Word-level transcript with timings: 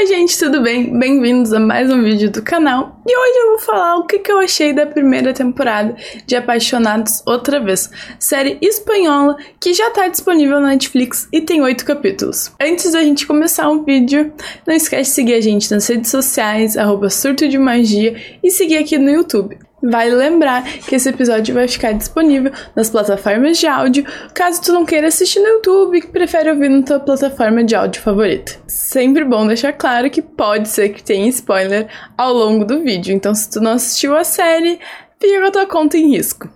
Oi, 0.00 0.06
gente, 0.06 0.38
tudo 0.38 0.62
bem? 0.62 0.98
Bem-vindos 0.98 1.52
a 1.52 1.60
mais 1.60 1.92
um 1.92 2.02
vídeo 2.02 2.30
do 2.30 2.40
canal. 2.40 2.98
E 3.06 3.14
hoje 3.14 3.38
eu 3.38 3.48
vou 3.50 3.58
falar 3.58 3.98
o 3.98 4.06
que, 4.06 4.22
eu 4.32 4.38
achei 4.38 4.72
da 4.72 4.86
primeira 4.86 5.34
temporada 5.34 5.94
de 6.26 6.34
Apaixonados 6.34 7.22
Outra 7.26 7.60
Vez, 7.60 7.90
série 8.18 8.56
espanhola 8.62 9.36
que 9.60 9.74
já 9.74 9.90
tá 9.90 10.08
disponível 10.08 10.58
na 10.58 10.68
Netflix 10.68 11.28
e 11.30 11.42
tem 11.42 11.60
oito 11.60 11.84
capítulos. 11.84 12.50
Antes 12.58 12.92
da 12.92 13.02
gente 13.02 13.26
começar 13.26 13.68
o 13.68 13.84
vídeo, 13.84 14.32
não 14.66 14.74
esquece 14.74 15.10
de 15.10 15.14
seguir 15.16 15.34
a 15.34 15.40
gente 15.42 15.70
nas 15.70 15.86
redes 15.86 16.10
sociais, 16.10 16.78
arroba 16.78 17.10
surto 17.10 17.46
de 17.46 17.58
magia, 17.58 18.16
e 18.42 18.50
seguir 18.50 18.78
aqui 18.78 18.96
no 18.96 19.10
YouTube. 19.10 19.58
Vale 19.82 20.14
lembrar 20.14 20.62
que 20.62 20.94
esse 20.94 21.08
episódio 21.08 21.54
vai 21.54 21.66
ficar 21.66 21.92
disponível 21.92 22.52
nas 22.76 22.90
plataformas 22.90 23.56
de 23.58 23.66
áudio, 23.66 24.04
caso 24.34 24.60
tu 24.60 24.72
não 24.72 24.84
queira 24.84 25.08
assistir 25.08 25.40
no 25.40 25.48
YouTube 25.48 25.98
e 25.98 26.06
prefere 26.06 26.50
ouvir 26.50 26.68
na 26.68 26.82
tua 26.82 27.00
plataforma 27.00 27.64
de 27.64 27.74
áudio 27.74 28.02
favorita. 28.02 28.52
Sempre 28.66 29.24
bom 29.24 29.46
deixar 29.46 29.72
claro 29.72 30.10
que 30.10 30.20
pode 30.20 30.68
ser 30.68 30.90
que 30.90 31.02
tenha 31.02 31.28
spoiler 31.28 31.88
ao 32.16 32.32
longo 32.32 32.64
do 32.64 32.82
vídeo, 32.82 33.14
então 33.14 33.34
se 33.34 33.50
tu 33.50 33.60
não 33.60 33.72
assistiu 33.72 34.14
a 34.14 34.22
série, 34.22 34.78
fica 35.18 35.40
com 35.40 35.46
a 35.46 35.50
tua 35.50 35.66
conta 35.66 35.96
em 35.96 36.10
risco. 36.10 36.48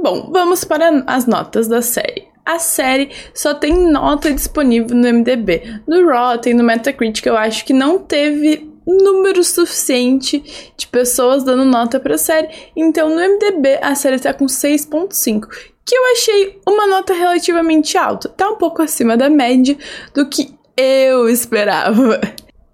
Bom, 0.00 0.30
vamos 0.30 0.62
para 0.62 1.02
as 1.08 1.26
notas 1.26 1.66
da 1.66 1.82
série 1.82 2.27
a 2.48 2.58
série 2.58 3.10
só 3.34 3.52
tem 3.52 3.74
nota 3.74 4.32
disponível 4.32 4.96
no 4.96 5.06
MDB. 5.06 5.82
No 5.86 6.10
Rotten, 6.10 6.54
no 6.54 6.64
Metacritic, 6.64 7.26
eu 7.26 7.36
acho 7.36 7.62
que 7.62 7.74
não 7.74 7.98
teve 7.98 8.72
número 8.86 9.44
suficiente 9.44 10.42
de 10.74 10.86
pessoas 10.86 11.44
dando 11.44 11.66
nota 11.66 12.00
pra 12.00 12.16
série. 12.16 12.48
Então, 12.74 13.10
no 13.10 13.16
MDB, 13.16 13.78
a 13.82 13.94
série 13.94 14.18
tá 14.18 14.32
com 14.32 14.46
6.5, 14.46 15.46
que 15.84 15.94
eu 15.94 16.12
achei 16.12 16.58
uma 16.66 16.86
nota 16.86 17.12
relativamente 17.12 17.98
alta. 17.98 18.30
Tá 18.30 18.48
um 18.48 18.56
pouco 18.56 18.80
acima 18.80 19.14
da 19.14 19.28
média 19.28 19.76
do 20.14 20.26
que 20.26 20.54
eu 20.74 21.28
esperava. 21.28 22.18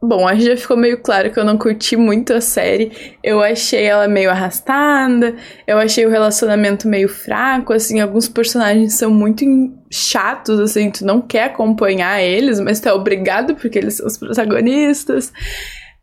Bom, 0.07 0.29
acho 0.29 0.41
que 0.41 0.47
já 0.47 0.57
ficou 0.57 0.77
meio 0.77 0.99
claro 0.99 1.31
que 1.31 1.39
eu 1.39 1.45
não 1.45 1.57
curti 1.57 1.97
muito 1.97 2.35
a 2.35 2.41
série. 2.41 3.17
Eu 3.23 3.43
achei 3.43 3.85
ela 3.85 4.07
meio 4.07 4.31
arrastada, 4.31 5.35
eu 5.67 5.79
achei 5.79 6.05
o 6.05 6.11
relacionamento 6.11 6.87
meio 6.87 7.09
fraco, 7.09 7.73
assim, 7.73 8.01
alguns 8.01 8.29
personagens 8.29 8.95
são 8.95 9.11
muito 9.11 9.45
chatos, 9.91 10.61
assim, 10.61 10.91
tu 10.91 11.07
não 11.07 11.23
quer 11.23 11.45
acompanhar 11.45 12.21
eles, 12.21 12.61
mas 12.61 12.85
é 12.85 12.93
obrigado 12.93 13.55
porque 13.55 13.79
eles 13.79 13.95
são 13.95 14.07
os 14.07 14.19
protagonistas. 14.19 15.33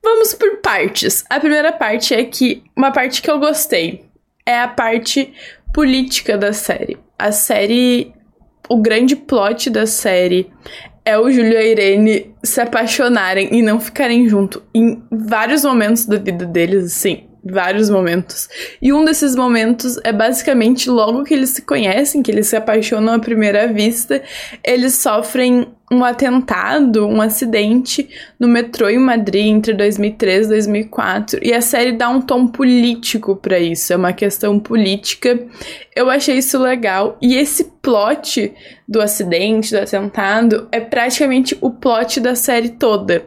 Vamos 0.04 0.34
por 0.34 0.58
partes. 0.62 1.24
A 1.30 1.40
primeira 1.40 1.72
parte 1.72 2.16
é 2.16 2.24
que 2.24 2.64
uma 2.76 2.92
parte 2.92 3.22
que 3.22 3.30
eu 3.30 3.40
gostei 3.40 4.04
é 4.48 4.60
a 4.60 4.68
parte 4.68 5.32
política 5.74 6.38
da 6.40 6.54
série. 6.54 6.98
A 7.20 7.32
série 7.32 8.12
o 8.72 8.78
grande 8.78 9.18
plot 9.18 9.70
da 9.70 9.86
série 9.86 10.50
é 11.04 11.18
o 11.18 11.32
Júlio 11.32 11.54
e 11.54 11.58
a 11.58 11.64
Irene 11.66 12.36
se 12.44 12.62
apaixonarem 12.62 13.50
e 13.52 13.62
não 13.62 13.80
ficarem 13.80 14.28
junto 14.30 14.62
em 14.74 15.02
vários 15.12 15.64
momentos 15.64 16.06
da 16.06 16.18
vida 16.18 16.46
deles, 16.46 16.86
assim, 16.86 17.24
vários 17.44 17.90
momentos. 17.90 18.48
E 18.82 18.94
um 18.94 19.04
desses 19.04 19.36
momentos 19.36 19.98
é 20.04 20.14
basicamente 20.14 20.90
logo 20.90 21.24
que 21.24 21.34
eles 21.34 21.50
se 21.50 21.62
conhecem, 21.64 22.22
que 22.22 22.32
eles 22.32 22.48
se 22.48 22.56
apaixonam 22.56 23.14
à 23.14 23.20
primeira 23.20 23.68
vista, 23.68 24.22
eles 24.64 24.96
sofrem 24.96 25.68
um 25.92 26.06
atentado, 26.06 27.06
um 27.06 27.22
acidente 27.22 28.08
no 28.40 28.48
metrô 28.48 28.88
em 28.88 28.98
Madrid 28.98 29.48
entre 29.48 29.74
2003 29.74 30.46
e 30.46 30.50
2004. 30.50 31.40
E 31.44 31.54
a 31.54 31.60
série 31.60 31.92
dá 31.92 32.08
um 32.08 32.22
tom 32.22 32.48
político 32.48 33.36
para 33.36 33.60
isso, 33.60 33.92
é 33.92 33.98
uma 33.98 34.14
questão 34.14 34.58
política. 34.58 35.38
Eu 35.94 36.10
achei 36.10 36.38
isso 36.38 36.58
legal. 36.58 37.18
E 37.22 37.36
esse 37.36 37.66
plot 37.82 38.54
do 38.88 39.02
acidente, 39.02 39.72
do 39.72 39.80
atentado, 39.80 40.70
é 40.72 40.80
praticamente 40.80 41.58
o 41.60 41.70
plot 41.70 42.22
da 42.22 42.36
série 42.36 42.70
toda. 42.70 43.26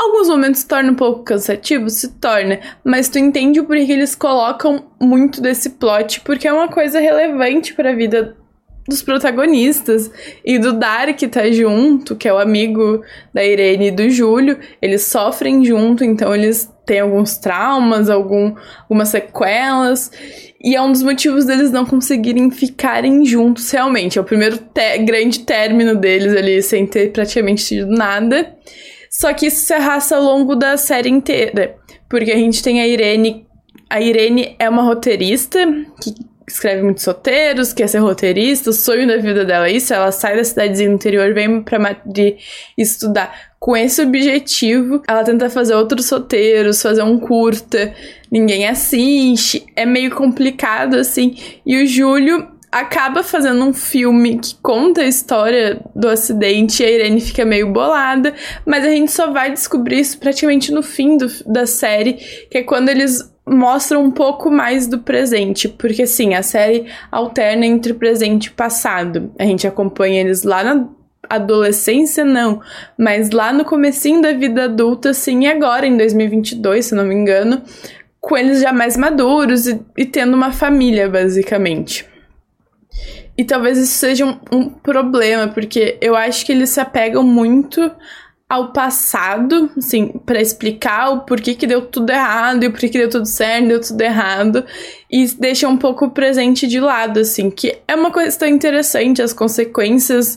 Alguns 0.00 0.28
momentos 0.28 0.60
se 0.62 0.66
torna 0.66 0.92
um 0.92 0.94
pouco 0.94 1.22
cansativo, 1.24 1.90
se 1.90 2.08
torna, 2.14 2.58
mas 2.82 3.10
tu 3.10 3.18
entende 3.18 3.60
o 3.60 3.66
porquê 3.66 3.92
eles 3.92 4.14
colocam 4.14 4.82
muito 4.98 5.42
desse 5.42 5.68
plot, 5.68 6.22
porque 6.22 6.48
é 6.48 6.52
uma 6.52 6.68
coisa 6.68 6.98
relevante 6.98 7.74
para 7.74 7.90
a 7.90 7.94
vida 7.94 8.34
dos 8.88 9.02
protagonistas 9.02 10.10
e 10.42 10.58
do 10.58 10.72
Dar 10.72 11.12
que 11.12 11.28
tá 11.28 11.50
junto, 11.50 12.16
que 12.16 12.26
é 12.26 12.32
o 12.32 12.38
amigo 12.38 13.04
da 13.34 13.44
Irene 13.44 13.88
e 13.88 13.90
do 13.90 14.08
Júlio, 14.08 14.58
eles 14.80 15.02
sofrem 15.02 15.62
junto, 15.66 16.02
então 16.02 16.34
eles 16.34 16.72
têm 16.86 17.00
alguns 17.00 17.36
traumas, 17.36 18.08
algum, 18.08 18.54
algumas 18.84 19.10
sequelas. 19.10 20.10
E 20.64 20.74
é 20.74 20.80
um 20.80 20.90
dos 20.90 21.02
motivos 21.02 21.44
deles 21.44 21.70
não 21.70 21.84
conseguirem 21.84 22.50
ficarem 22.50 23.22
juntos 23.26 23.70
realmente. 23.70 24.18
É 24.18 24.22
o 24.22 24.24
primeiro 24.24 24.58
grande 25.04 25.40
término 25.40 25.94
deles 25.94 26.34
ali, 26.34 26.62
sem 26.62 26.86
ter 26.86 27.12
praticamente 27.12 27.66
tido 27.66 27.90
nada. 27.90 28.56
Só 29.10 29.34
que 29.34 29.46
isso 29.46 29.66
se 29.66 29.74
arrasta 29.74 30.16
ao 30.16 30.22
longo 30.22 30.54
da 30.54 30.76
série 30.76 31.10
inteira. 31.10 31.76
Porque 32.08 32.30
a 32.30 32.36
gente 32.36 32.62
tem 32.62 32.80
a 32.80 32.86
Irene. 32.86 33.46
A 33.88 34.00
Irene 34.00 34.54
é 34.58 34.68
uma 34.68 34.82
roteirista 34.82 35.58
que 36.00 36.14
escreve 36.46 36.82
muitos 36.82 37.04
roteiros, 37.04 37.72
quer 37.72 37.88
ser 37.88 37.98
roteirista, 37.98 38.70
o 38.70 38.72
sonho 38.72 39.06
da 39.06 39.16
vida 39.16 39.44
dela 39.44 39.68
é 39.68 39.72
isso, 39.72 39.94
ela 39.94 40.10
sai 40.10 40.36
da 40.36 40.44
cidadezinha 40.44 40.88
do 40.88 40.94
interior, 40.94 41.32
vem 41.32 41.62
pra 41.62 41.78
Madrid 41.78 42.38
estudar 42.76 43.50
com 43.58 43.76
esse 43.76 44.02
objetivo. 44.02 45.02
Ela 45.06 45.22
tenta 45.22 45.48
fazer 45.50 45.74
outros 45.74 46.10
roteiros, 46.10 46.82
fazer 46.82 47.02
um 47.02 47.18
curta, 47.18 47.94
ninguém 48.30 48.66
assiste, 48.66 49.64
é 49.76 49.86
meio 49.86 50.10
complicado 50.14 50.96
assim. 50.96 51.36
E 51.64 51.82
o 51.82 51.86
Júlio 51.86 52.48
acaba 52.70 53.22
fazendo 53.22 53.64
um 53.64 53.72
filme 53.72 54.38
que 54.38 54.54
conta 54.62 55.00
a 55.00 55.06
história 55.06 55.80
do 55.94 56.08
acidente 56.08 56.82
e 56.82 56.86
a 56.86 56.90
Irene 56.90 57.20
fica 57.20 57.44
meio 57.44 57.72
bolada, 57.72 58.34
mas 58.64 58.84
a 58.84 58.90
gente 58.90 59.10
só 59.10 59.30
vai 59.30 59.50
descobrir 59.50 60.00
isso 60.00 60.18
praticamente 60.18 60.70
no 60.72 60.82
fim 60.82 61.16
do, 61.16 61.26
da 61.46 61.66
série, 61.66 62.14
que 62.50 62.58
é 62.58 62.62
quando 62.62 62.88
eles 62.88 63.28
mostram 63.46 64.04
um 64.04 64.10
pouco 64.10 64.50
mais 64.50 64.86
do 64.86 65.00
presente, 65.00 65.68
porque 65.68 66.02
assim, 66.02 66.34
a 66.34 66.42
série 66.42 66.86
alterna 67.10 67.66
entre 67.66 67.92
presente 67.92 68.46
e 68.46 68.50
passado. 68.50 69.32
A 69.38 69.44
gente 69.44 69.66
acompanha 69.66 70.20
eles 70.20 70.44
lá 70.44 70.62
na 70.62 70.88
adolescência 71.28 72.24
não, 72.24 72.60
mas 72.96 73.30
lá 73.30 73.52
no 73.52 73.64
comecinho 73.64 74.22
da 74.22 74.32
vida 74.32 74.64
adulta, 74.64 75.12
sim, 75.12 75.44
e 75.44 75.46
agora 75.48 75.86
em 75.86 75.96
2022, 75.96 76.86
se 76.86 76.94
não 76.94 77.04
me 77.04 77.14
engano, 77.14 77.62
com 78.20 78.36
eles 78.36 78.60
já 78.60 78.72
mais 78.72 78.96
maduros 78.96 79.66
e, 79.66 79.80
e 79.96 80.04
tendo 80.04 80.34
uma 80.34 80.52
família, 80.52 81.08
basicamente. 81.08 82.09
E 83.36 83.44
talvez 83.44 83.78
isso 83.78 83.94
seja 83.94 84.26
um, 84.26 84.38
um 84.52 84.68
problema, 84.68 85.48
porque 85.48 85.98
eu 86.00 86.14
acho 86.14 86.44
que 86.44 86.52
eles 86.52 86.70
se 86.70 86.80
apegam 86.80 87.22
muito 87.22 87.90
ao 88.50 88.72
passado, 88.72 89.70
assim, 89.78 90.08
para 90.26 90.40
explicar 90.40 91.10
o 91.10 91.20
porquê 91.20 91.54
que 91.54 91.68
deu 91.68 91.82
tudo 91.82 92.10
errado 92.10 92.64
e 92.64 92.66
o 92.66 92.72
porquê 92.72 92.88
que 92.88 92.98
deu 92.98 93.08
tudo 93.08 93.24
certo, 93.24 93.68
deu 93.68 93.80
tudo 93.80 94.00
errado, 94.00 94.64
e 95.08 95.24
deixa 95.38 95.68
um 95.68 95.76
pouco 95.76 96.06
o 96.06 96.10
presente 96.10 96.66
de 96.66 96.80
lado, 96.80 97.20
assim, 97.20 97.48
que 97.48 97.78
é 97.86 97.94
uma 97.94 98.12
questão 98.12 98.48
interessante, 98.48 99.22
as 99.22 99.32
consequências 99.32 100.36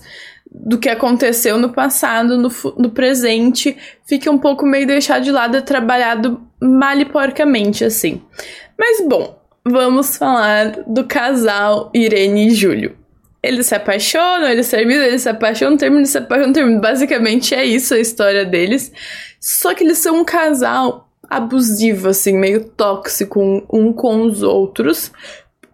do 0.53 0.77
que 0.77 0.89
aconteceu 0.89 1.57
no 1.57 1.73
passado, 1.73 2.37
no, 2.37 2.51
no 2.77 2.91
presente, 2.91 3.75
fica 4.05 4.29
um 4.29 4.37
pouco 4.37 4.63
meio 4.63 4.85
deixado 4.85 5.23
de 5.23 5.31
lado, 5.31 5.57
é 5.57 5.61
trabalhado 5.61 6.39
mal 6.61 6.95
e 6.95 7.05
porcamente, 7.05 7.83
assim. 7.83 8.21
Mas 8.77 9.03
bom, 9.07 9.42
vamos 9.65 10.17
falar 10.17 10.83
do 10.87 11.05
casal 11.05 11.89
Irene 11.93 12.47
e 12.47 12.51
Júlio. 12.51 12.95
Eles 13.41 13.67
se 13.67 13.75
apaixonam, 13.75 14.47
eles 14.47 14.69
terminam, 14.69 15.03
eles 15.03 15.21
se 15.21 15.29
apaixonam, 15.29 15.77
terminam, 15.77 16.05
se 16.05 16.17
apaixonam, 16.17 16.53
terminam. 16.53 16.79
Basicamente 16.79 17.53
é 17.53 17.65
isso 17.65 17.93
a 17.93 17.99
história 17.99 18.45
deles. 18.45 18.91
Só 19.39 19.73
que 19.73 19.83
eles 19.83 19.97
são 19.97 20.21
um 20.21 20.25
casal 20.25 21.09
abusivo, 21.29 22.09
assim, 22.09 22.37
meio 22.37 22.63
tóxico 22.63 23.41
um, 23.41 23.65
um 23.71 23.91
com 23.91 24.21
os 24.21 24.43
outros. 24.43 25.11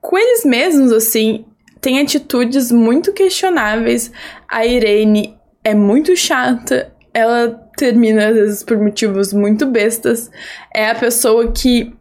Com 0.02 0.18
eles 0.18 0.44
mesmos, 0.46 0.92
assim, 0.92 1.46
tem 1.80 2.00
atitudes 2.00 2.72
muito 2.72 3.14
questionáveis. 3.14 4.12
A 4.48 4.66
Irene 4.66 5.38
é 5.64 5.76
muito 5.76 6.16
chata, 6.16 6.92
ela 7.14 7.50
termina 7.78 8.30
às 8.30 8.36
vezes 8.36 8.64
por 8.64 8.78
motivos 8.78 9.32
muito 9.32 9.68
bestas. 9.68 10.32
É 10.74 10.90
a 10.90 10.96
pessoa 10.96 11.52
que 11.52 11.94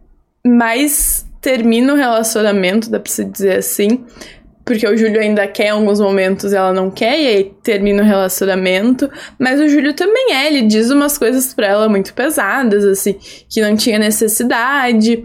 mais 0.47 1.28
termina 1.41 1.93
o 1.93 1.97
relacionamento, 1.97 2.91
dá 2.91 3.01
pra 3.01 3.11
se 3.11 3.25
dizer 3.25 3.59
assim. 3.59 4.05
Porque 4.65 4.87
o 4.87 4.97
Júlio 4.97 5.19
ainda 5.19 5.47
quer 5.47 5.69
em 5.69 5.71
alguns 5.71 5.99
momentos, 5.99 6.53
ela 6.53 6.75
não 6.75 6.91
quer, 6.91 7.19
e 7.19 7.27
aí 7.27 7.45
termina 7.63 8.03
o 8.03 8.07
relacionamento. 8.07 9.11
Mas 9.39 9.59
o 9.59 9.69
Júlio 9.69 9.95
também 9.95 10.35
é, 10.35 10.47
ele 10.47 10.63
diz 10.63 10.91
umas 10.91 11.17
coisas 11.17 11.55
pra 11.55 11.69
ela 11.69 11.89
muito 11.89 12.13
pesadas, 12.13 12.85
assim, 12.85 13.17
que 13.49 13.63
não 13.63 13.75
tinha 13.75 13.99
necessidade. 13.99 15.25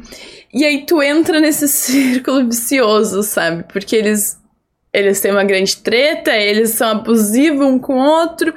E 0.53 0.63
aí 0.63 0.85
tu 0.85 1.01
entra 1.01 1.41
nesse 1.41 1.67
círculo 1.69 2.45
vicioso, 2.47 3.21
sabe? 3.21 3.65
Porque 3.71 3.95
eles 3.95 4.41
eles 4.93 5.19
têm 5.19 5.31
uma 5.31 5.43
grande 5.43 5.77
treta, 5.77 6.31
eles 6.37 6.69
são 6.69 6.87
abusivos 6.87 7.65
um 7.65 7.79
com 7.79 7.95
o 7.95 8.05
outro, 8.05 8.53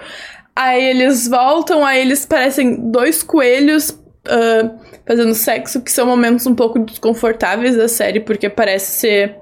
aí 0.54 0.84
eles 0.84 1.26
voltam, 1.26 1.84
aí 1.84 2.02
eles 2.02 2.26
parecem 2.26 2.90
dois 2.90 3.22
coelhos 3.22 3.98
uh, 4.26 4.78
fazendo 5.06 5.34
sexo, 5.34 5.82
que 5.82 5.90
são 5.90 6.06
momentos 6.06 6.46
um 6.46 6.54
pouco 6.54 6.78
desconfortáveis 6.78 7.76
da 7.76 7.88
série, 7.88 8.20
porque 8.20 8.48
parece 8.48 9.00
ser 9.00 9.36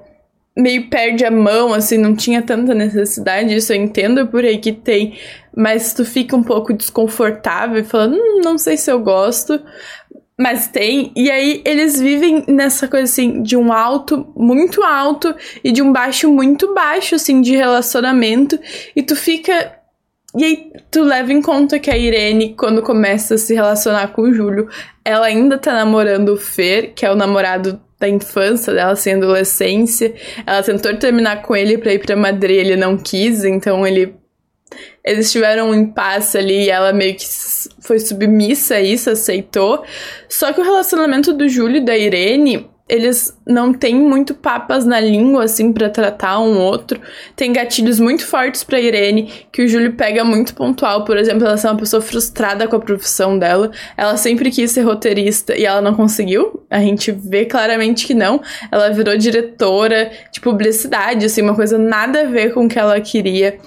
meio 0.56 0.88
perde 0.88 1.24
a 1.24 1.30
mão, 1.30 1.74
assim, 1.74 1.98
não 1.98 2.14
tinha 2.14 2.40
tanta 2.40 2.72
necessidade, 2.74 3.56
isso 3.56 3.72
eu 3.72 3.76
entendo 3.76 4.26
por 4.28 4.44
aí 4.44 4.58
que 4.58 4.72
tem, 4.72 5.18
mas 5.56 5.92
tu 5.92 6.04
fica 6.04 6.36
um 6.36 6.44
pouco 6.44 6.72
desconfortável 6.72 7.84
falando, 7.84 8.14
hum, 8.14 8.40
não 8.44 8.56
sei 8.56 8.76
se 8.76 8.90
eu 8.90 9.00
gosto, 9.00 9.60
mas 10.38 10.66
tem, 10.66 11.12
e 11.14 11.30
aí 11.30 11.62
eles 11.64 12.00
vivem 12.00 12.44
nessa 12.48 12.88
coisa 12.88 13.04
assim, 13.04 13.42
de 13.42 13.56
um 13.56 13.72
alto 13.72 14.32
muito 14.36 14.82
alto 14.82 15.34
e 15.62 15.70
de 15.70 15.80
um 15.80 15.92
baixo 15.92 16.30
muito 16.32 16.74
baixo, 16.74 17.14
assim, 17.14 17.40
de 17.40 17.54
relacionamento, 17.54 18.58
e 18.96 19.02
tu 19.02 19.14
fica. 19.14 19.78
E 20.36 20.44
aí 20.44 20.72
tu 20.90 21.04
leva 21.04 21.32
em 21.32 21.40
conta 21.40 21.78
que 21.78 21.90
a 21.90 21.96
Irene, 21.96 22.54
quando 22.54 22.82
começa 22.82 23.36
a 23.36 23.38
se 23.38 23.54
relacionar 23.54 24.08
com 24.08 24.22
o 24.22 24.34
Júlio, 24.34 24.68
ela 25.04 25.26
ainda 25.26 25.56
tá 25.58 25.72
namorando 25.72 26.30
o 26.30 26.36
Fer, 26.36 26.92
que 26.92 27.06
é 27.06 27.12
o 27.12 27.14
namorado 27.14 27.80
da 28.00 28.08
infância 28.08 28.74
dela, 28.74 28.92
assim, 28.92 29.12
adolescência. 29.12 30.12
Ela 30.44 30.62
tentou 30.62 30.94
terminar 30.96 31.42
com 31.42 31.54
ele 31.54 31.78
pra 31.78 31.94
ir 31.94 32.00
pra 32.00 32.16
Madrid, 32.16 32.58
ele 32.58 32.76
não 32.76 32.98
quis, 32.98 33.44
então 33.44 33.86
ele. 33.86 34.16
Eles 35.04 35.30
tiveram 35.30 35.70
um 35.70 35.74
impasse 35.74 36.36
ali 36.36 36.64
e 36.64 36.70
ela 36.70 36.92
meio 36.92 37.14
que 37.14 37.24
foi 37.80 38.00
submissa 38.00 38.76
a 38.76 38.80
isso, 38.80 39.10
aceitou. 39.10 39.84
Só 40.28 40.52
que 40.52 40.60
o 40.60 40.64
relacionamento 40.64 41.32
do 41.32 41.48
Júlio 41.48 41.76
e 41.76 41.84
da 41.84 41.96
Irene 41.96 42.68
eles 42.86 43.34
não 43.46 43.72
têm 43.72 43.94
muito 43.94 44.34
papas 44.34 44.84
na 44.84 45.00
língua, 45.00 45.44
assim, 45.44 45.72
para 45.72 45.88
tratar 45.88 46.38
um 46.40 46.58
outro. 46.58 47.00
Tem 47.34 47.50
gatilhos 47.50 47.98
muito 47.98 48.26
fortes 48.26 48.62
pra 48.62 48.78
Irene, 48.78 49.32
que 49.50 49.62
o 49.62 49.68
Júlio 49.68 49.94
pega 49.94 50.22
muito 50.22 50.54
pontual. 50.54 51.04
Por 51.04 51.16
exemplo, 51.16 51.46
ela 51.46 51.58
é 51.58 51.66
uma 51.66 51.78
pessoa 51.78 52.02
frustrada 52.02 52.68
com 52.68 52.76
a 52.76 52.80
profissão 52.80 53.38
dela. 53.38 53.70
Ela 53.96 54.18
sempre 54.18 54.50
quis 54.50 54.70
ser 54.70 54.82
roteirista 54.82 55.56
e 55.56 55.64
ela 55.64 55.80
não 55.80 55.94
conseguiu. 55.94 56.62
A 56.70 56.78
gente 56.80 57.10
vê 57.10 57.46
claramente 57.46 58.06
que 58.06 58.12
não. 58.12 58.42
Ela 58.70 58.90
virou 58.90 59.16
diretora 59.16 60.10
de 60.30 60.40
publicidade, 60.40 61.24
assim, 61.24 61.40
uma 61.40 61.54
coisa 61.54 61.78
nada 61.78 62.20
a 62.20 62.24
ver 62.24 62.52
com 62.52 62.66
o 62.66 62.68
que 62.68 62.78
ela 62.78 63.00
queria. 63.00 63.58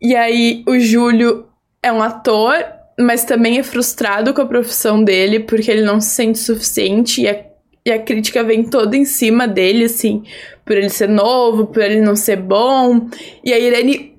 E 0.00 0.14
aí, 0.14 0.62
o 0.66 0.78
Júlio 0.78 1.46
é 1.82 1.90
um 1.90 2.00
ator, 2.00 2.54
mas 3.00 3.24
também 3.24 3.58
é 3.58 3.64
frustrado 3.64 4.32
com 4.32 4.42
a 4.42 4.46
profissão 4.46 5.02
dele, 5.02 5.40
porque 5.40 5.70
ele 5.70 5.82
não 5.82 6.00
se 6.00 6.10
sente 6.10 6.38
suficiente 6.38 7.22
e 7.22 7.26
é 7.26 7.49
e 7.84 7.90
a 7.90 7.98
crítica 7.98 8.44
vem 8.44 8.64
toda 8.64 8.96
em 8.96 9.04
cima 9.04 9.48
dele, 9.48 9.84
assim, 9.84 10.22
por 10.64 10.76
ele 10.76 10.90
ser 10.90 11.08
novo, 11.08 11.66
por 11.66 11.82
ele 11.82 12.00
não 12.00 12.14
ser 12.14 12.36
bom. 12.36 13.08
E 13.44 13.52
a 13.52 13.58
Irene 13.58 14.10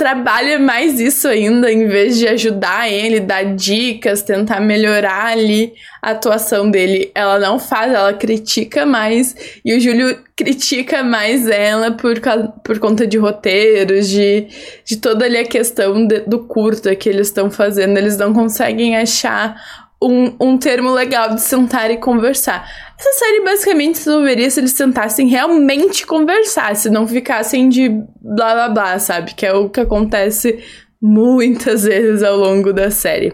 trabalha 0.00 0.58
mais 0.58 0.98
isso 0.98 1.28
ainda, 1.28 1.70
em 1.70 1.86
vez 1.86 2.16
de 2.16 2.26
ajudar 2.26 2.90
ele, 2.90 3.20
dar 3.20 3.54
dicas, 3.54 4.22
tentar 4.22 4.58
melhorar 4.58 5.26
ali 5.26 5.74
a 6.00 6.12
atuação 6.12 6.70
dele. 6.70 7.12
Ela 7.14 7.38
não 7.38 7.58
faz, 7.58 7.92
ela 7.92 8.14
critica 8.14 8.86
mais. 8.86 9.36
E 9.62 9.76
o 9.76 9.78
Júlio 9.78 10.24
critica 10.34 11.04
mais 11.04 11.46
ela 11.46 11.90
por, 11.90 12.18
por 12.64 12.78
conta 12.78 13.06
de 13.06 13.18
roteiros, 13.18 14.08
de, 14.08 14.46
de 14.86 14.96
toda 14.96 15.26
ali 15.26 15.36
a 15.36 15.44
questão 15.44 16.06
de, 16.06 16.20
do 16.20 16.38
curta 16.46 16.96
que 16.96 17.06
eles 17.06 17.26
estão 17.26 17.50
fazendo. 17.50 17.98
Eles 17.98 18.16
não 18.16 18.32
conseguem 18.32 18.96
achar 18.96 19.54
um, 20.02 20.34
um 20.40 20.56
termo 20.56 20.90
legal 20.92 21.34
de 21.34 21.42
sentar 21.42 21.90
e 21.90 21.98
conversar. 21.98 22.66
Essa 23.00 23.12
série 23.14 23.40
basicamente 23.42 23.96
resolveria 23.96 24.50
se 24.50 24.60
eles 24.60 24.74
tentassem 24.74 25.26
realmente 25.26 26.06
conversar, 26.06 26.76
se 26.76 26.90
não 26.90 27.08
ficassem 27.08 27.66
de 27.66 27.88
blá 28.20 28.52
blá 28.52 28.68
blá, 28.68 28.98
sabe? 28.98 29.32
Que 29.34 29.46
é 29.46 29.54
o 29.54 29.70
que 29.70 29.80
acontece 29.80 30.62
muitas 31.00 31.84
vezes 31.88 32.22
ao 32.22 32.36
longo 32.36 32.74
da 32.74 32.90
série. 32.90 33.32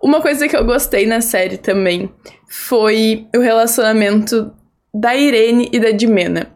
Uma 0.00 0.20
coisa 0.20 0.46
que 0.46 0.56
eu 0.56 0.64
gostei 0.64 1.06
na 1.06 1.20
série 1.20 1.56
também 1.56 2.08
foi 2.48 3.26
o 3.34 3.40
relacionamento 3.40 4.52
da 4.94 5.16
Irene 5.16 5.68
e 5.72 5.80
da 5.80 5.90
Dimena. 5.90 6.54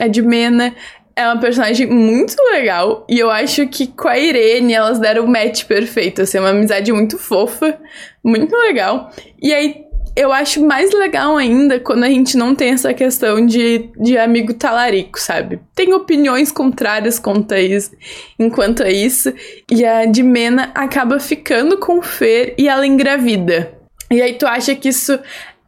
A 0.00 0.08
Dimena 0.08 0.74
é 1.14 1.24
uma 1.24 1.40
personagem 1.40 1.86
muito 1.86 2.34
legal 2.50 3.06
e 3.08 3.16
eu 3.16 3.30
acho 3.30 3.68
que 3.68 3.86
com 3.86 4.08
a 4.08 4.18
Irene 4.18 4.74
elas 4.74 4.98
deram 4.98 5.24
o 5.24 5.28
match 5.28 5.66
perfeito, 5.66 6.22
assim, 6.22 6.40
uma 6.40 6.50
amizade 6.50 6.92
muito 6.92 7.16
fofa, 7.16 7.78
muito 8.24 8.56
legal. 8.56 9.12
E 9.40 9.54
aí 9.54 9.81
eu 10.14 10.32
acho 10.32 10.64
mais 10.64 10.92
legal 10.92 11.36
ainda 11.36 11.80
quando 11.80 12.04
a 12.04 12.08
gente 12.08 12.36
não 12.36 12.54
tem 12.54 12.70
essa 12.70 12.92
questão 12.92 13.44
de, 13.44 13.90
de 13.96 14.18
amigo 14.18 14.52
talarico, 14.54 15.18
sabe? 15.18 15.60
Tem 15.74 15.92
opiniões 15.94 16.52
contrárias 16.52 17.18
quanto 17.18 17.54
a 17.54 17.60
isso, 17.60 17.92
enquanto 18.38 18.82
a 18.82 18.90
isso, 18.90 19.32
e 19.70 19.84
a 19.84 20.04
Dimena 20.04 20.70
acaba 20.74 21.18
ficando 21.18 21.78
com 21.78 21.98
o 21.98 22.02
Fer 22.02 22.54
e 22.58 22.68
ela 22.68 22.86
engravida. 22.86 23.72
E 24.10 24.20
aí 24.20 24.34
tu 24.34 24.46
acha 24.46 24.74
que 24.74 24.90
isso 24.90 25.18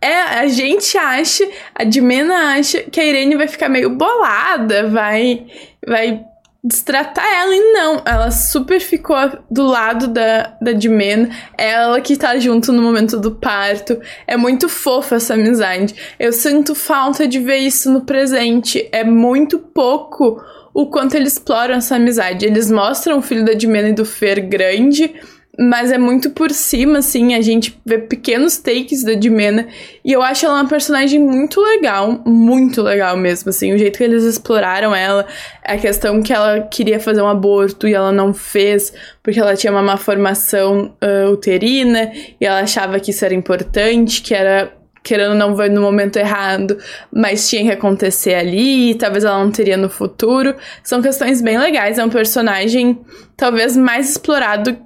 é, 0.00 0.20
a 0.20 0.46
gente 0.46 0.98
acha, 0.98 1.48
a 1.74 1.82
Dimena 1.82 2.56
acha 2.58 2.82
que 2.82 3.00
a 3.00 3.04
Irene 3.04 3.36
vai 3.36 3.48
ficar 3.48 3.70
meio 3.70 3.88
bolada, 3.88 4.86
vai 4.88 5.46
vai 5.86 6.20
destratar 6.64 7.26
ela 7.26 7.54
e 7.54 7.72
não, 7.72 8.02
ela 8.06 8.30
super 8.30 8.80
ficou 8.80 9.16
do 9.50 9.66
lado 9.66 10.08
da, 10.08 10.56
da 10.62 10.72
Dimena, 10.72 11.28
ela 11.58 12.00
que 12.00 12.16
tá 12.16 12.38
junto 12.38 12.72
no 12.72 12.80
momento 12.80 13.20
do 13.20 13.32
parto, 13.32 14.00
é 14.26 14.34
muito 14.34 14.66
fofa 14.66 15.16
essa 15.16 15.34
amizade. 15.34 15.94
Eu 16.18 16.32
sinto 16.32 16.74
falta 16.74 17.28
de 17.28 17.38
ver 17.38 17.58
isso 17.58 17.92
no 17.92 18.00
presente, 18.00 18.88
é 18.90 19.04
muito 19.04 19.58
pouco 19.58 20.42
o 20.72 20.86
quanto 20.86 21.14
eles 21.14 21.34
exploram 21.34 21.74
essa 21.74 21.96
amizade. 21.96 22.46
Eles 22.46 22.70
mostram 22.70 23.18
o 23.18 23.22
filho 23.22 23.44
da 23.44 23.52
Dimena 23.52 23.90
e 23.90 23.92
do 23.92 24.06
Fer 24.06 24.40
grande, 24.40 25.14
mas 25.58 25.92
é 25.92 25.98
muito 25.98 26.30
por 26.30 26.50
cima, 26.50 26.98
assim, 26.98 27.34
a 27.34 27.40
gente 27.40 27.80
vê 27.84 27.98
pequenos 27.98 28.58
takes 28.58 29.04
da 29.04 29.14
Dimena, 29.14 29.68
e 30.04 30.12
eu 30.12 30.22
acho 30.22 30.46
ela 30.46 30.56
uma 30.56 30.68
personagem 30.68 31.20
muito 31.20 31.60
legal, 31.60 32.22
muito 32.26 32.82
legal 32.82 33.16
mesmo, 33.16 33.50
assim, 33.50 33.72
o 33.72 33.78
jeito 33.78 33.98
que 33.98 34.04
eles 34.04 34.24
exploraram 34.24 34.94
ela, 34.94 35.26
a 35.64 35.76
questão 35.76 36.22
que 36.22 36.32
ela 36.32 36.60
queria 36.60 36.98
fazer 36.98 37.22
um 37.22 37.28
aborto 37.28 37.86
e 37.86 37.94
ela 37.94 38.12
não 38.12 38.34
fez, 38.34 38.92
porque 39.22 39.38
ela 39.38 39.56
tinha 39.56 39.72
uma 39.72 39.82
má 39.82 39.96
formação 39.96 40.94
uh, 41.02 41.30
uterina, 41.30 42.10
e 42.40 42.44
ela 42.44 42.60
achava 42.60 42.98
que 42.98 43.10
isso 43.10 43.24
era 43.24 43.34
importante, 43.34 44.22
que 44.22 44.34
era 44.34 44.72
querendo 45.04 45.34
não 45.34 45.54
ver 45.54 45.70
no 45.70 45.82
momento 45.82 46.16
errado, 46.16 46.78
mas 47.12 47.48
tinha 47.48 47.62
que 47.62 47.70
acontecer 47.70 48.34
ali, 48.34 48.90
e 48.90 48.94
talvez 48.94 49.22
ela 49.22 49.38
não 49.38 49.50
teria 49.50 49.76
no 49.76 49.90
futuro. 49.90 50.56
São 50.82 51.02
questões 51.02 51.42
bem 51.42 51.58
legais, 51.58 51.98
é 51.98 52.04
um 52.04 52.08
personagem 52.08 52.98
talvez 53.36 53.76
mais 53.76 54.12
explorado 54.12 54.76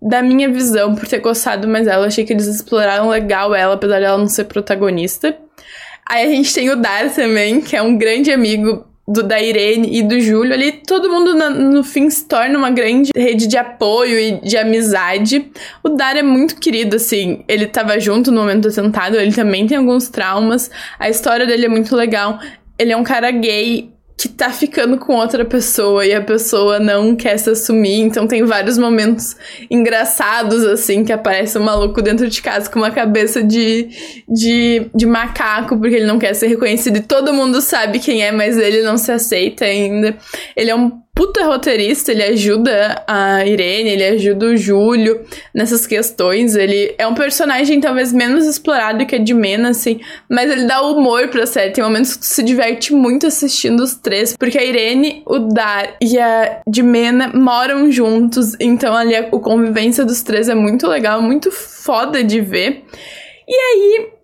da 0.00 0.22
minha 0.22 0.48
visão, 0.48 0.94
por 0.94 1.06
ter 1.06 1.18
gostado 1.18 1.66
mais 1.66 1.86
dela, 1.86 2.06
achei 2.06 2.24
que 2.24 2.32
eles 2.32 2.46
exploraram 2.46 3.08
legal 3.08 3.54
ela, 3.54 3.74
apesar 3.74 4.00
dela 4.00 4.18
não 4.18 4.28
ser 4.28 4.44
protagonista. 4.44 5.36
Aí 6.08 6.24
a 6.24 6.28
gente 6.28 6.54
tem 6.54 6.70
o 6.70 6.76
Dar 6.76 7.12
também, 7.12 7.60
que 7.60 7.76
é 7.76 7.82
um 7.82 7.98
grande 7.98 8.30
amigo 8.30 8.86
do 9.06 9.22
da 9.22 9.40
Irene 9.40 9.98
e 9.98 10.02
do 10.02 10.20
Júlio. 10.20 10.52
Ali 10.52 10.72
todo 10.72 11.10
mundo 11.10 11.34
no, 11.34 11.50
no 11.50 11.84
fim 11.84 12.10
se 12.10 12.26
torna 12.26 12.58
uma 12.58 12.70
grande 12.70 13.10
rede 13.16 13.46
de 13.46 13.56
apoio 13.56 14.18
e 14.18 14.40
de 14.40 14.56
amizade. 14.56 15.50
O 15.82 15.88
Dar 15.88 16.16
é 16.16 16.22
muito 16.22 16.56
querido, 16.56 16.96
assim. 16.96 17.42
Ele 17.48 17.66
tava 17.66 17.98
junto 17.98 18.30
no 18.30 18.40
momento 18.40 18.62
do 18.62 18.68
atentado, 18.68 19.16
ele 19.16 19.32
também 19.32 19.66
tem 19.66 19.78
alguns 19.78 20.08
traumas. 20.08 20.70
A 20.98 21.08
história 21.08 21.46
dele 21.46 21.66
é 21.66 21.68
muito 21.68 21.96
legal. 21.96 22.38
Ele 22.78 22.92
é 22.92 22.96
um 22.96 23.02
cara 23.02 23.30
gay 23.30 23.90
que 24.18 24.28
tá 24.28 24.50
ficando 24.50 24.98
com 24.98 25.14
outra 25.14 25.44
pessoa 25.44 26.04
e 26.04 26.12
a 26.12 26.20
pessoa 26.20 26.80
não 26.80 27.14
quer 27.14 27.38
se 27.38 27.50
assumir. 27.50 28.00
Então 28.00 28.26
tem 28.26 28.42
vários 28.42 28.76
momentos 28.76 29.36
engraçados, 29.70 30.64
assim, 30.64 31.04
que 31.04 31.12
aparece 31.12 31.56
um 31.56 31.62
maluco 31.62 32.02
dentro 32.02 32.28
de 32.28 32.42
casa 32.42 32.68
com 32.68 32.80
uma 32.80 32.90
cabeça 32.90 33.44
de, 33.44 33.88
de, 34.28 34.90
de 34.92 35.06
macaco, 35.06 35.78
porque 35.78 35.94
ele 35.94 36.06
não 36.06 36.18
quer 36.18 36.34
ser 36.34 36.48
reconhecido 36.48 36.96
e 36.96 37.00
todo 37.00 37.32
mundo 37.32 37.60
sabe 37.60 38.00
quem 38.00 38.24
é, 38.24 38.32
mas 38.32 38.58
ele 38.58 38.82
não 38.82 38.98
se 38.98 39.12
aceita 39.12 39.64
ainda. 39.64 40.16
Ele 40.56 40.70
é 40.70 40.74
um 40.74 40.90
puta 41.18 41.44
roteirista, 41.44 42.12
ele 42.12 42.22
ajuda 42.22 43.02
a 43.04 43.44
Irene, 43.44 43.90
ele 43.90 44.04
ajuda 44.04 44.46
o 44.46 44.56
Júlio 44.56 45.20
nessas 45.52 45.84
questões. 45.84 46.54
Ele 46.54 46.94
é 46.96 47.08
um 47.08 47.14
personagem 47.14 47.80
talvez 47.80 48.12
menos 48.12 48.46
explorado 48.46 49.04
que 49.04 49.16
a 49.16 49.18
de 49.18 49.34
Mena, 49.34 49.70
assim, 49.70 49.98
mas 50.30 50.48
ele 50.48 50.66
dá 50.66 50.80
humor 50.80 51.26
pra 51.26 51.44
série. 51.44 51.72
Tem 51.72 51.82
momentos 51.82 52.14
que 52.14 52.20
tu 52.20 52.26
se 52.26 52.40
diverte 52.40 52.94
muito 52.94 53.26
assistindo 53.26 53.80
os 53.80 53.96
três, 53.96 54.36
porque 54.36 54.56
a 54.56 54.64
Irene, 54.64 55.24
o 55.26 55.40
Dar 55.40 55.96
e 56.00 56.16
a 56.20 56.60
de 56.64 56.84
Mena 56.84 57.32
moram 57.34 57.90
juntos, 57.90 58.54
então 58.60 58.94
ali 58.96 59.16
a, 59.16 59.22
a 59.22 59.40
convivência 59.40 60.04
dos 60.04 60.22
três 60.22 60.48
é 60.48 60.54
muito 60.54 60.86
legal, 60.86 61.20
muito 61.20 61.50
foda 61.50 62.22
de 62.22 62.40
ver. 62.40 62.84
E 63.48 63.54
aí, 63.54 64.17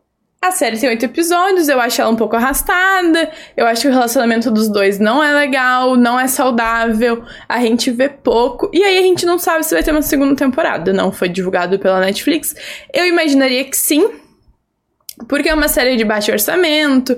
a 0.48 0.50
série 0.50 0.78
tem 0.78 0.88
oito 0.88 1.04
episódios, 1.04 1.68
eu 1.68 1.80
acho 1.80 2.00
ela 2.00 2.10
um 2.10 2.16
pouco 2.16 2.36
arrastada, 2.36 3.30
eu 3.56 3.66
acho 3.66 3.82
que 3.82 3.88
o 3.88 3.92
relacionamento 3.92 4.50
dos 4.50 4.68
dois 4.68 4.98
não 4.98 5.22
é 5.22 5.32
legal, 5.32 5.96
não 5.96 6.20
é 6.20 6.26
saudável, 6.26 7.24
a 7.48 7.60
gente 7.60 7.90
vê 7.90 8.08
pouco, 8.08 8.70
e 8.72 8.82
aí 8.82 8.98
a 8.98 9.02
gente 9.02 9.24
não 9.24 9.38
sabe 9.38 9.64
se 9.64 9.74
vai 9.74 9.82
ter 9.82 9.90
uma 9.90 10.02
segunda 10.02 10.36
temporada, 10.36 10.92
não 10.92 11.10
foi 11.10 11.28
divulgado 11.28 11.78
pela 11.78 12.00
Netflix. 12.00 12.54
Eu 12.92 13.06
imaginaria 13.06 13.64
que 13.64 13.76
sim, 13.76 14.10
porque 15.28 15.48
é 15.48 15.54
uma 15.54 15.68
série 15.68 15.96
de 15.96 16.04
baixo 16.04 16.30
orçamento, 16.30 17.16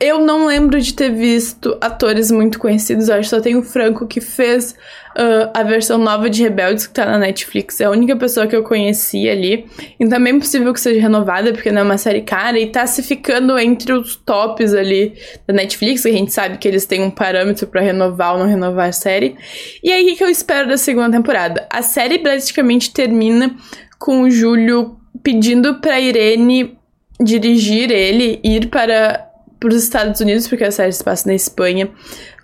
eu 0.00 0.20
não 0.20 0.46
lembro 0.46 0.80
de 0.80 0.94
ter 0.94 1.10
visto 1.10 1.76
atores 1.80 2.30
muito 2.30 2.58
conhecidos. 2.58 3.08
Eu 3.08 3.14
acho 3.16 3.30
que 3.30 3.36
só 3.36 3.40
tem 3.40 3.56
o 3.56 3.62
Franco 3.62 4.06
que 4.06 4.20
fez 4.20 4.72
uh, 5.16 5.50
a 5.52 5.62
versão 5.62 5.98
nova 5.98 6.28
de 6.28 6.42
Rebeldes, 6.42 6.86
que 6.86 6.94
tá 6.94 7.04
na 7.04 7.18
Netflix. 7.18 7.80
É 7.80 7.84
a 7.84 7.90
única 7.90 8.16
pessoa 8.16 8.46
que 8.46 8.54
eu 8.54 8.62
conheci 8.62 9.28
ali. 9.28 9.66
E 9.98 10.08
também 10.08 10.36
é 10.36 10.38
possível 10.38 10.72
que 10.72 10.80
seja 10.80 11.00
renovada, 11.00 11.52
porque 11.52 11.70
não 11.70 11.80
é 11.80 11.84
uma 11.84 11.98
série 11.98 12.22
cara. 12.22 12.58
E 12.58 12.66
tá 12.66 12.86
se 12.86 13.02
ficando 13.02 13.58
entre 13.58 13.92
os 13.92 14.16
tops 14.16 14.74
ali 14.74 15.14
da 15.46 15.54
Netflix, 15.54 16.02
que 16.02 16.08
a 16.08 16.12
gente 16.12 16.32
sabe 16.32 16.58
que 16.58 16.68
eles 16.68 16.86
têm 16.86 17.02
um 17.02 17.10
parâmetro 17.10 17.66
para 17.66 17.80
renovar 17.80 18.34
ou 18.34 18.38
não 18.38 18.46
renovar 18.46 18.88
a 18.88 18.92
série. 18.92 19.36
E 19.82 19.92
aí, 19.92 20.12
o 20.12 20.16
que 20.16 20.24
eu 20.24 20.30
espero 20.30 20.68
da 20.68 20.76
segunda 20.76 21.10
temporada? 21.10 21.66
A 21.70 21.82
série 21.82 22.18
praticamente 22.18 22.92
termina 22.92 23.54
com 23.98 24.22
o 24.22 24.30
Júlio 24.30 24.96
pedindo 25.22 25.80
pra 25.80 26.00
Irene 26.00 26.76
dirigir 27.20 27.90
ele, 27.90 28.40
ir 28.42 28.68
para 28.68 29.33
para 29.58 29.68
os 29.70 29.82
Estados 29.82 30.20
Unidos, 30.20 30.48
porque 30.48 30.64
a 30.64 30.70
série 30.70 30.92
se 30.92 31.02
passa 31.02 31.28
na 31.28 31.34
Espanha, 31.34 31.90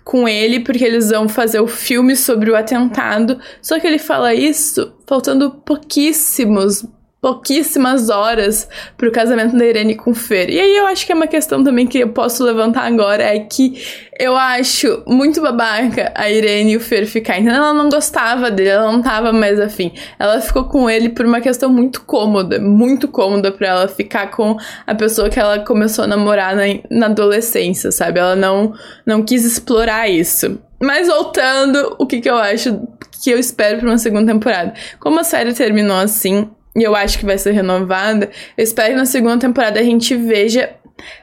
com 0.03 0.27
ele, 0.27 0.59
porque 0.59 0.83
eles 0.83 1.09
vão 1.09 1.29
fazer 1.29 1.59
o 1.59 1.67
filme 1.67 2.15
sobre 2.15 2.49
o 2.49 2.55
atentado. 2.55 3.39
Só 3.61 3.79
que 3.79 3.87
ele 3.87 3.99
fala 3.99 4.33
isso 4.33 4.93
faltando 5.05 5.51
pouquíssimos 5.51 6.85
pouquíssimas 7.21 8.09
horas 8.09 8.67
pro 8.97 9.11
casamento 9.11 9.55
da 9.55 9.63
Irene 9.63 9.95
com 9.95 10.09
o 10.09 10.15
Fer. 10.15 10.49
E 10.49 10.59
aí 10.59 10.75
eu 10.75 10.87
acho 10.87 11.05
que 11.05 11.11
é 11.11 11.15
uma 11.15 11.27
questão 11.27 11.63
também 11.63 11.85
que 11.85 11.99
eu 11.99 12.09
posso 12.09 12.43
levantar 12.43 12.81
agora, 12.87 13.23
é 13.23 13.39
que 13.39 13.79
eu 14.19 14.35
acho 14.35 15.03
muito 15.05 15.39
babaca 15.39 16.11
a 16.15 16.27
Irene 16.31 16.71
e 16.71 16.77
o 16.77 16.79
Fer 16.79 17.05
ficar. 17.05 17.39
Então 17.39 17.53
ela 17.53 17.73
não 17.75 17.89
gostava 17.89 18.49
dele, 18.49 18.69
ela 18.69 18.91
não 18.91 19.03
tava 19.03 19.31
mais 19.31 19.59
afim. 19.59 19.93
Ela 20.17 20.41
ficou 20.41 20.63
com 20.63 20.89
ele 20.89 21.09
por 21.09 21.23
uma 21.23 21.39
questão 21.39 21.69
muito 21.71 22.01
cômoda, 22.01 22.59
muito 22.59 23.07
cômoda 23.07 23.51
para 23.51 23.67
ela 23.67 23.87
ficar 23.87 24.31
com 24.31 24.57
a 24.87 24.95
pessoa 24.95 25.29
que 25.29 25.39
ela 25.39 25.59
começou 25.59 26.05
a 26.05 26.07
namorar 26.07 26.55
na, 26.55 26.63
na 26.89 27.05
adolescência, 27.05 27.91
sabe? 27.91 28.19
Ela 28.19 28.35
não, 28.35 28.73
não 29.05 29.21
quis 29.21 29.45
explorar 29.45 30.09
isso. 30.09 30.59
Mas 30.81 31.07
voltando, 31.07 31.95
o 31.99 32.07
que, 32.07 32.19
que 32.19 32.29
eu 32.29 32.37
acho 32.37 32.81
que 33.23 33.29
eu 33.29 33.37
espero 33.37 33.77
pra 33.77 33.87
uma 33.87 33.99
segunda 33.99 34.33
temporada? 34.33 34.73
Como 34.99 35.19
a 35.19 35.23
série 35.23 35.53
terminou 35.53 35.97
assim, 35.97 36.49
e 36.75 36.83
eu 36.83 36.95
acho 36.95 37.19
que 37.19 37.25
vai 37.25 37.37
ser 37.37 37.51
renovada, 37.51 38.29
eu 38.57 38.63
espero 38.63 38.89
que 38.89 38.95
na 38.95 39.05
segunda 39.05 39.37
temporada 39.37 39.79
a 39.79 39.83
gente 39.83 40.15
veja 40.15 40.69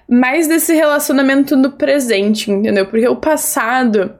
mais 0.08 0.46
desse 0.46 0.74
relacionamento 0.74 1.56
no 1.56 1.72
presente, 1.72 2.50
entendeu? 2.50 2.86
Porque 2.86 3.08
o 3.08 3.16
passado 3.16 4.14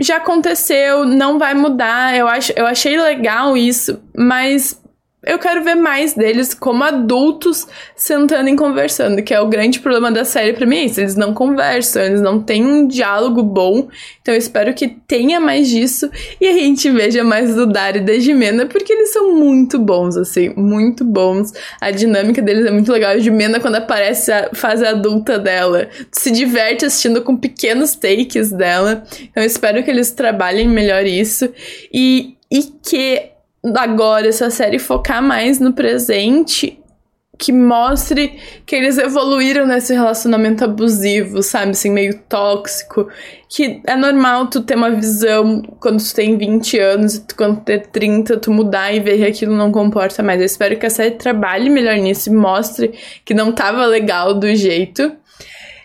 já 0.00 0.16
aconteceu, 0.16 1.04
não 1.04 1.38
vai 1.38 1.54
mudar. 1.54 2.16
Eu, 2.16 2.26
acho, 2.28 2.52
eu 2.56 2.66
achei 2.66 3.00
legal 3.00 3.56
isso, 3.56 4.00
mas 4.16 4.81
eu 5.24 5.38
quero 5.38 5.62
ver 5.62 5.76
mais 5.76 6.14
deles 6.14 6.52
como 6.52 6.82
adultos 6.82 7.66
sentando 7.94 8.48
e 8.48 8.56
conversando, 8.56 9.22
que 9.22 9.32
é 9.32 9.40
o 9.40 9.48
grande 9.48 9.78
problema 9.78 10.10
da 10.10 10.24
série 10.24 10.52
pra 10.52 10.66
mim 10.66 10.78
é 10.78 10.84
isso. 10.86 11.00
Eles 11.00 11.14
não 11.14 11.32
conversam, 11.32 12.02
eles 12.02 12.20
não 12.20 12.42
têm 12.42 12.64
um 12.64 12.88
diálogo 12.88 13.40
bom. 13.40 13.88
Então 14.20 14.34
eu 14.34 14.38
espero 14.38 14.74
que 14.74 14.88
tenha 14.88 15.38
mais 15.38 15.68
disso 15.68 16.10
e 16.40 16.48
a 16.48 16.52
gente 16.52 16.90
veja 16.90 17.22
mais 17.22 17.54
do 17.54 17.66
Dari 17.66 18.00
e 18.00 18.02
da 18.02 18.18
Jimena, 18.18 18.66
porque 18.66 18.92
eles 18.92 19.12
são 19.12 19.32
muito 19.32 19.78
bons, 19.78 20.16
assim, 20.16 20.52
muito 20.56 21.04
bons. 21.04 21.52
A 21.80 21.92
dinâmica 21.92 22.42
deles 22.42 22.66
é 22.66 22.72
muito 22.72 22.90
legal. 22.90 23.12
A 23.12 23.18
Jimena, 23.18 23.60
quando 23.60 23.76
aparece 23.76 24.32
a 24.32 24.50
fase 24.52 24.84
adulta 24.84 25.38
dela, 25.38 25.88
se 26.10 26.32
diverte 26.32 26.84
assistindo 26.84 27.22
com 27.22 27.36
pequenos 27.36 27.94
takes 27.94 28.50
dela. 28.50 29.04
Então 29.20 29.40
eu 29.42 29.46
espero 29.46 29.84
que 29.84 29.90
eles 29.90 30.10
trabalhem 30.10 30.68
melhor 30.68 31.06
isso 31.06 31.48
e, 31.92 32.36
e 32.50 32.62
que 32.82 33.31
agora 33.76 34.28
essa 34.28 34.50
série 34.50 34.78
focar 34.78 35.22
mais 35.22 35.58
no 35.60 35.72
presente 35.72 36.82
que 37.38 37.50
mostre 37.50 38.38
que 38.64 38.76
eles 38.76 38.98
evoluíram 38.98 39.66
nesse 39.66 39.92
relacionamento 39.92 40.64
abusivo, 40.64 41.42
sabe? 41.42 41.72
Assim, 41.72 41.90
meio 41.90 42.16
tóxico. 42.28 43.08
Que 43.48 43.82
é 43.84 43.96
normal 43.96 44.46
tu 44.46 44.60
ter 44.60 44.76
uma 44.76 44.90
visão 44.90 45.60
quando 45.80 46.00
tu 46.00 46.14
tem 46.14 46.38
20 46.38 46.78
anos 46.78 47.16
e 47.16 47.26
tu, 47.26 47.34
quando 47.34 47.56
tu 47.56 47.64
ter 47.64 47.86
30, 47.88 48.36
tu 48.36 48.52
mudar 48.52 48.92
e 48.92 49.00
ver 49.00 49.16
que 49.16 49.24
aquilo 49.24 49.56
não 49.56 49.72
comporta 49.72 50.22
mais. 50.22 50.38
Eu 50.38 50.46
espero 50.46 50.78
que 50.78 50.86
a 50.86 50.90
série 50.90 51.16
trabalhe 51.16 51.68
melhor 51.68 51.96
nisso 51.96 52.30
e 52.30 52.32
mostre 52.32 52.94
que 53.24 53.34
não 53.34 53.50
tava 53.50 53.86
legal 53.86 54.34
do 54.34 54.54
jeito. 54.54 55.12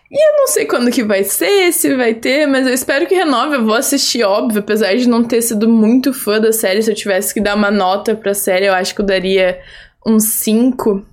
E 0.10 0.30
eu 0.30 0.38
não 0.38 0.48
sei 0.48 0.66
quando 0.66 0.90
que 0.90 1.04
vai 1.04 1.24
ser, 1.24 1.72
se 1.74 1.94
vai 1.96 2.14
ter, 2.14 2.48
mas 2.48 2.66
eu 2.66 2.74
espero 2.74 3.06
que 3.06 3.16
renove. 3.16 3.56
Eu 3.56 3.66
vou 3.66 3.76
assistir, 3.76 4.24
óbvio, 4.24 4.60
apesar 4.60 4.96
de 4.96 5.08
não 5.08 5.24
ter 5.24 5.42
sido 5.42 5.68
muito 5.68 6.14
fã 6.14 6.40
da 6.40 6.54
série. 6.54 6.82
Se 6.82 6.90
eu 6.90 6.96
tivesse 6.96 7.34
que 7.34 7.42
dar 7.42 7.56
uma 7.56 7.70
nota 7.70 8.16
pra 8.16 8.34
série, 8.34 8.66
eu 8.66 8.74
acho 8.74 8.96
que 8.96 9.02
eu 9.02 9.06
daria 9.06 9.60
uns 10.06 10.24
5 10.26 11.06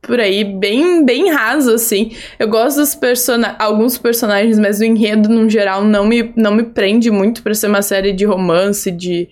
por 0.00 0.18
aí, 0.18 0.42
bem, 0.44 1.04
bem 1.04 1.30
raso, 1.30 1.74
assim. 1.74 2.12
Eu 2.38 2.48
gosto 2.48 2.78
dos 2.78 2.94
person 2.94 3.42
alguns 3.58 3.98
personagens, 3.98 4.58
mas 4.58 4.80
o 4.80 4.84
enredo, 4.84 5.28
no 5.28 5.50
geral, 5.50 5.84
não 5.84 6.06
me, 6.06 6.32
não 6.34 6.54
me 6.54 6.62
prende 6.62 7.10
muito 7.10 7.42
para 7.42 7.54
ser 7.54 7.66
uma 7.66 7.82
série 7.82 8.12
de 8.12 8.24
romance, 8.24 8.90
de, 8.90 9.28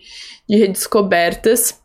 de 0.48 0.56
redescobertas. 0.56 1.80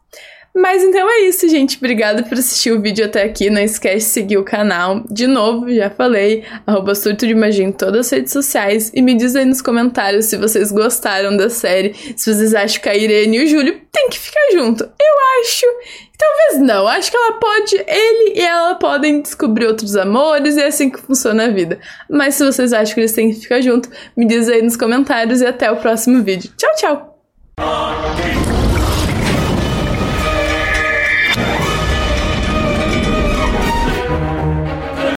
Mas 0.56 0.84
então 0.84 1.10
é 1.10 1.22
isso, 1.22 1.50
gente. 1.50 1.78
Obrigada 1.78 2.22
por 2.22 2.38
assistir 2.38 2.72
o 2.72 2.80
vídeo 2.80 3.06
até 3.06 3.24
aqui. 3.24 3.50
Não 3.50 3.62
esquece 3.62 4.06
de 4.06 4.12
seguir 4.12 4.38
o 4.38 4.44
canal. 4.44 5.04
De 5.10 5.26
novo, 5.26 5.74
já 5.74 5.90
falei, 5.90 6.44
arroba 6.68 6.94
surto 6.94 7.26
de 7.26 7.34
magia 7.34 7.66
em 7.66 7.72
todas 7.72 8.06
as 8.06 8.12
redes 8.12 8.34
sociais. 8.34 8.92
E 8.94 9.02
me 9.02 9.16
diz 9.16 9.36
aí 9.36 9.46
nos 9.46 9.62
comentários 9.62 10.26
se 10.26 10.38
vocês 10.38 10.72
gostaram 10.72 11.36
da 11.36 11.50
série, 11.50 11.96
se 12.16 12.34
vocês 12.34 12.54
acham 12.54 12.82
que 12.82 12.90
a 12.90 12.96
Irene 12.96 13.38
e 13.38 13.44
o 13.46 13.48
Júlio 13.48 13.82
têm 13.92 14.10
que 14.10 14.20
ficar 14.20 14.52
junto. 14.54 14.84
Eu 14.84 15.42
acho. 15.42 15.66
Talvez 16.18 16.68
não. 16.68 16.88
Acho 16.88 17.10
que 17.10 17.18
ela 17.18 17.34
pode, 17.34 17.76
ele 17.88 18.34
e 18.36 18.42
ela 18.42 18.76
podem 18.76 19.22
descobrir 19.22 19.66
outros 19.66 19.96
amores 19.96 20.56
e 20.56 20.62
é 20.62 20.68
assim 20.68 20.90
que 20.90 21.02
funciona 21.02 21.46
a 21.46 21.50
vida. 21.50 21.80
Mas 22.08 22.36
se 22.36 22.46
vocês 22.46 22.72
acham 22.74 22.94
que 22.94 23.00
eles 23.02 23.12
têm 23.12 23.34
que 23.34 23.40
ficar 23.40 23.60
junto, 23.60 23.90
me 24.16 24.26
diz 24.26 24.48
aí 24.48 24.62
nos 24.62 24.78
comentários 24.78 25.42
e 25.42 25.46
até 25.48 25.72
o 25.72 25.78
próximo 25.78 26.24
vídeo. 26.24 26.52
Tchau, 26.56 26.76
tchau! 26.76 28.43